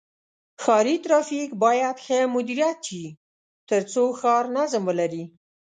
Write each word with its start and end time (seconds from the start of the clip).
ښاري 0.63 0.95
ترافیک 1.05 1.49
باید 1.63 1.95
ښه 2.05 2.17
مدیریت 2.35 2.79
شي 2.87 3.03
تر 3.69 3.81
څو 3.93 4.03
ښار 4.19 4.43
نظم 4.57 4.81
ولري. 4.89 5.23